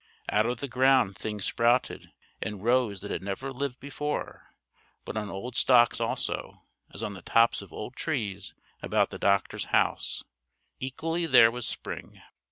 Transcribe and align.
Out 0.31 0.47
of 0.47 0.59
the 0.61 0.67
ground 0.67 1.15
things 1.15 1.45
sprouted 1.45 2.11
and 2.41 2.63
rose 2.63 3.01
that 3.01 3.11
had 3.11 3.21
never 3.21 3.53
lived 3.53 3.79
before; 3.79 4.51
but 5.05 5.15
on 5.15 5.29
old 5.29 5.55
stocks 5.55 5.99
also, 5.99 6.63
as 6.91 7.03
on 7.03 7.13
the 7.13 7.21
tops 7.21 7.61
of 7.61 7.71
old 7.71 7.95
trees 7.95 8.55
about 8.81 9.11
the 9.11 9.19
doctor's 9.19 9.65
house, 9.65 10.23
equally 10.79 11.27
there 11.27 11.51
was 11.51 11.67
spring. 11.67 12.19